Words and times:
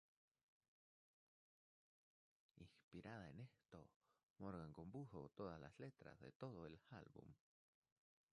Inspirada 2.57 3.29
en 3.29 3.39
esto, 3.41 3.87
Morgan 4.39 4.73
compuso 4.73 5.29
las 5.59 5.79
letras 5.79 6.19
de 6.21 6.31
todo 6.31 6.65
el 6.65 6.79
álbum. 6.89 7.27